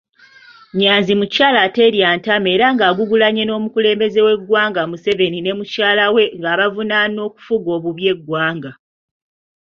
Nyanzi 0.79 1.13
mukyala 1.19 1.57
aterya 1.67 2.07
ntama 2.17 2.47
era 2.55 2.65
agugulanye 2.91 3.43
n'omukulembeze 3.45 4.19
w'eggwanga 4.25 4.81
Museveni 4.89 5.39
ne 5.41 5.51
mukyalawe 5.57 6.23
ng'abavunaana 6.37 7.19
okufuga 7.27 7.69
obubi 7.77 8.03
eggwanga. 8.13 8.71